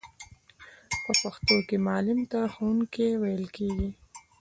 په 1.03 1.11
پښتو 1.21 1.55
کې 1.67 1.77
معلم 1.87 2.19
ته 2.31 2.39
ښوونکی 2.53 3.07
ویل 3.21 3.45
کیږی. 3.55 3.89